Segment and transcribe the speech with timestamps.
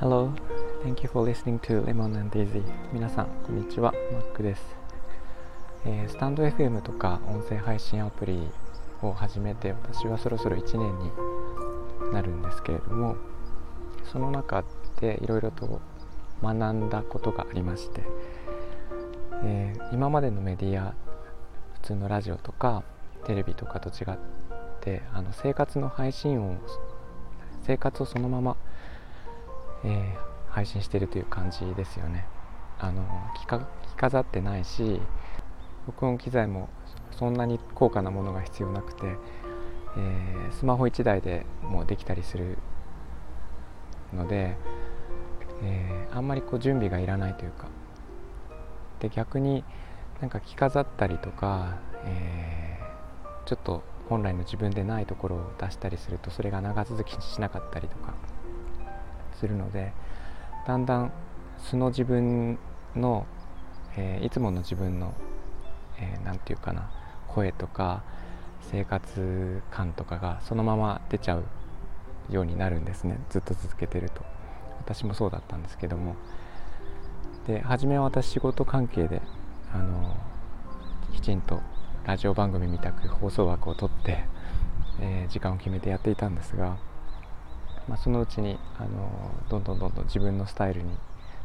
[0.00, 0.32] Hello,
[0.82, 2.64] thank you for listening to Lemon and Daisy.
[2.90, 4.62] 皆さん、こんにちは、マックです、
[5.84, 8.48] えー、スタンド FM とか音声配信アプリ
[9.02, 11.10] を始めて私はそろそろ1年に
[12.14, 13.16] なるんですけれども
[14.10, 14.64] その中
[15.02, 15.82] でいろいろと
[16.42, 18.00] 学んだことがありまして、
[19.44, 20.94] えー、今までのメディア
[21.74, 22.82] 普通のラジオとか
[23.26, 24.18] テレビとかと違っ
[24.88, 26.56] てあの生活の配信を
[27.64, 28.56] 生活をそのまま、
[29.84, 32.26] えー、配信してるという感じですよね。
[32.78, 33.04] あの
[33.36, 35.00] 着か着飾ってないし
[35.86, 36.68] 録音機材も
[37.10, 39.16] そんなに高価なものが必要なくて、
[39.96, 42.56] えー、スマホ1台でもうできたりする
[44.14, 44.56] ので、
[45.62, 47.66] えー、あんまりこう準備がいらないというか。
[49.00, 49.62] で逆に
[50.20, 58.14] なんか着飾ったりとか、えー、ちょっと本来の自分でないところを出したりするとそれが長続きしなかったりとか
[59.38, 59.92] するので
[60.66, 61.12] だんだん
[61.58, 62.58] 素の自分
[62.94, 63.26] の、
[63.96, 65.14] えー、いつもの自分の
[66.24, 66.90] 何、えー、て言うかな
[67.28, 68.02] 声とか
[68.70, 71.44] 生活感とかがそのまま出ちゃう
[72.30, 73.18] ようになるんですね。
[73.30, 74.22] ずっと続けてると。
[74.78, 76.16] 私もそうだったんですけども。
[77.46, 79.22] で初めは私仕事関係で
[79.72, 80.16] あの
[81.14, 81.60] きちんと
[82.08, 84.24] ラジオ番組みたく放送枠を取って、
[84.98, 86.78] えー、時間を決めてやっていたんですが、
[87.86, 90.88] まあ、そのうちにあのどんどんどんどん自分のスタイルに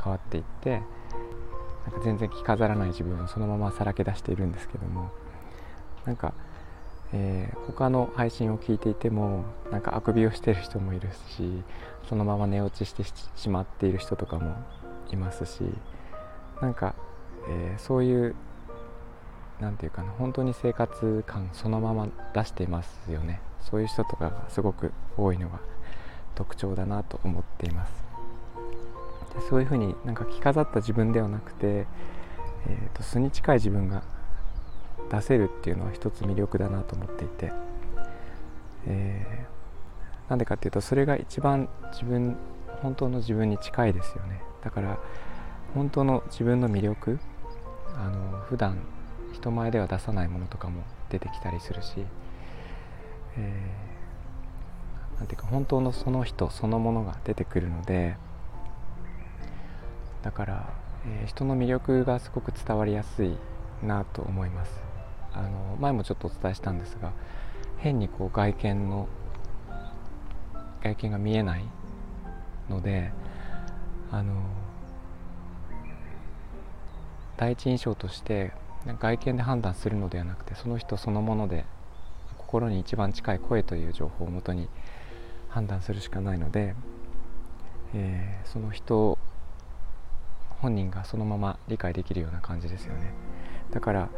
[0.00, 0.80] 変わっていって
[1.90, 5.10] なんか全然着飾らない自分をそのままさらけ出しているんですけども
[6.04, 6.32] なんか
[7.12, 11.62] えー、他の配信を聞いていてもなんかあくびをしてる人もいるし
[12.08, 13.04] そのまま寝落ちして
[13.36, 14.56] しまっている人とかも
[15.12, 15.62] いますし
[16.60, 16.96] なんか、
[17.48, 18.34] えー、そういう
[19.60, 23.40] 何て言うかな本当に生活感そのまま出していますよね。
[23.60, 25.58] そういう人とかがすごく多いのが
[26.34, 27.92] 特徴だなと思っています。
[29.34, 31.86] でそういうふうになんか着飾った自分ではなくて、
[32.66, 34.02] えーと素に近い自分が
[35.10, 37.52] 出せるっていうのは一つ魅力だなと思っていて、
[38.86, 42.36] えー、なんでかっていうとそれが一番自分
[42.82, 44.42] 本当の自分に近いですよね。
[44.62, 44.98] だから
[45.74, 47.18] 本当の自分の魅力
[47.96, 48.78] あの普段
[49.44, 52.06] 人前では出さないものとかも出てきたりするし、
[53.36, 58.16] えー、なんていうか本当のその人そのものが出てくるので
[60.22, 60.72] だから、
[61.06, 63.36] えー、人の魅力がすごく伝わりやすい
[63.82, 64.80] なと思います。
[65.34, 67.12] あの前もちょっとお伝えしたんですが
[67.76, 69.08] 変にこう外見の
[70.82, 71.64] 外見が見えない
[72.70, 73.12] ので
[74.10, 74.32] あの
[77.36, 78.52] 第一印象として
[79.00, 81.64] 外見で判断するのではなくてその人そのもので
[82.36, 84.68] 心に一番近い声という情報をもとに
[85.48, 86.74] 判断するしかないので、
[87.94, 89.18] えー、その人
[90.60, 93.12] 本人がそのまま理解できるような感じですよね。
[93.70, 94.08] だから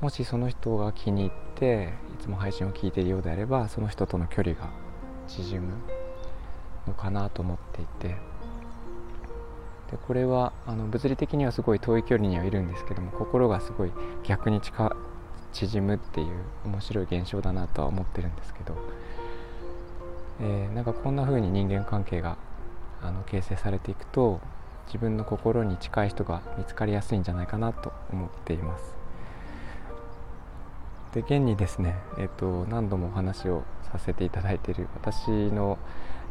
[0.00, 4.70] もしその人が気に入っていつも配信を聞いているようであればその人との距離が
[5.28, 5.72] 縮む
[6.86, 8.16] のかなと思っていて
[9.94, 13.92] でこれはあの物理的にはすごい遠い距離にはいるんですけども心がすごい
[14.24, 14.96] 逆に近
[15.52, 16.26] 縮むっていう
[16.64, 18.76] 面白い現象だなとは思ってるんですけど、
[20.40, 22.36] えー、なんかこんな風に人間関係が
[23.02, 24.40] あの形成されていくと
[24.86, 28.96] 自分の心に近い人が見つかりやすいんじゃないかなと思っています。
[31.12, 33.62] で現にですね、えーと、何度もお話を
[33.92, 35.78] させていただいている私の、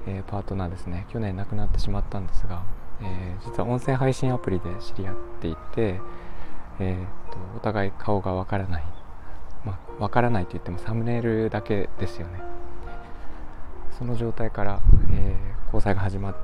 [0.05, 2.63] えー、パートナーですね去年亡くなってしまったんですが、
[3.01, 5.99] えー、実は音声配信アプリで知り合っていて、
[6.79, 8.83] えーと、お互い顔がわからない、
[9.65, 12.41] まあ、わからないと言ってもサムネイルだけですよね。
[13.97, 14.81] その状態から、
[15.11, 16.35] え交際が始まっ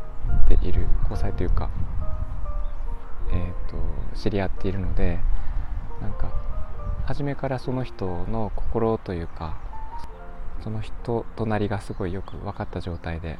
[0.47, 0.87] ている。
[1.03, 1.69] 交際というか、
[3.31, 5.19] えーと知り合っているので
[6.01, 6.31] なんか
[7.05, 9.57] 初めからその人の心というか
[10.61, 13.39] その人となりがすごいよく分かった状態で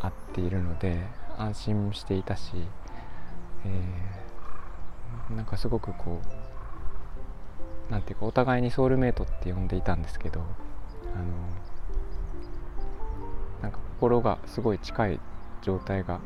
[0.00, 1.06] 会っているので
[1.38, 2.52] 安心していたし、
[3.64, 6.20] えー、なんかすごくこ
[7.88, 11.24] うなんていうかお互いにソウルメイトって呼んでいたんですけどあの
[13.62, 15.20] なんか心がすごい近い
[15.62, 16.20] 状態が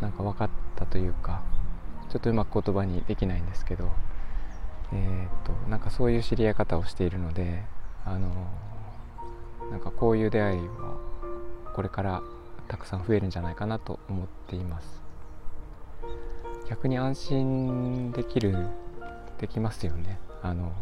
[0.00, 1.42] なんか分かったというか
[2.10, 3.90] ちょっとうまく言葉にできないんですけど
[4.94, 7.62] えー、となんかそういう知り合い方をしているので
[8.04, 8.28] あの
[9.70, 10.98] なんかこういう出会いは
[11.74, 12.22] これから
[12.68, 15.02] たくさん増えるんじゃないかなと思っています。
[16.68, 18.68] 逆に安心できる
[19.38, 20.18] できますよね。
[20.42, 20.72] あの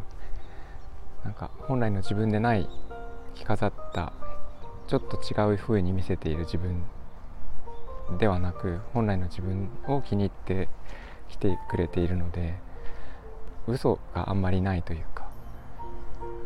[1.25, 2.69] なんか本来の自分でない
[3.35, 4.13] 着飾った
[4.87, 6.83] ちょっと違う風に見せている自分
[8.19, 10.69] ではなく本来の自分を気に入って
[11.29, 12.55] きてくれているので
[13.69, 15.29] 嘘があんまりないというか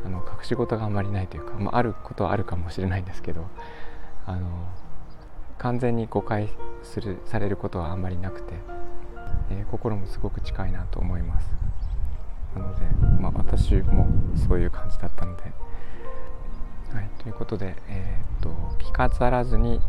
[0.04, 3.46] あの隠し事があんまりないというか、まあ、あることはあるかもしれないんですけど
[4.26, 4.68] あの
[5.64, 6.50] 完全に誤解
[6.82, 8.52] するされることはあんまりなくて、
[9.50, 11.50] えー、心もすごく近いなと思います。
[12.54, 12.80] なので、
[13.18, 14.06] まあ、私も
[14.46, 15.42] そういう感じだったので、
[16.92, 19.80] はい、ということで、えー、っと着飾らずに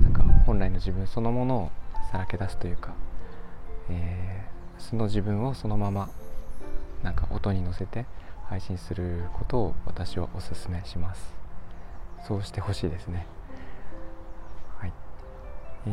[0.00, 1.70] なんか本来の自分そのものを
[2.10, 2.94] さらけ出すというか、
[3.90, 6.08] えー、素の自分をそのまま
[7.02, 8.06] なんか音に乗せて
[8.48, 11.34] 配信することを私はおすすめします。
[12.26, 13.26] そうしてほしいですね、
[15.86, 15.90] え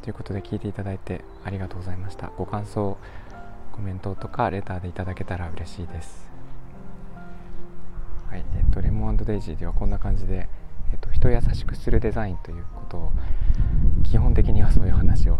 [0.00, 2.30] ー、ということで聞いていただいてありがとうございました。
[2.36, 2.96] ご感想
[3.72, 6.28] コメントとかレターでいただけたら嬉しいです。
[8.28, 10.48] はいえっとレモンデイジーではこんな感じで、
[10.92, 13.12] えっと、人を優しくするデザインということを
[14.04, 15.38] 基本的にはそういう話を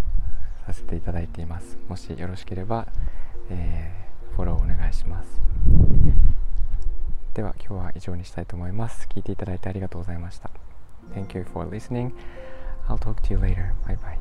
[0.66, 1.76] させていただいています。
[1.88, 2.86] もしよろしければ、
[3.50, 4.08] えー
[4.38, 5.40] フォローお願いします。
[7.34, 9.08] では今日は以上にしたいと思います。
[9.12, 10.48] 聞いていただいてありがとうございました。
[11.12, 12.12] Thank you for listening.
[12.88, 13.74] I'll talk to you later.
[13.86, 14.18] Bye bye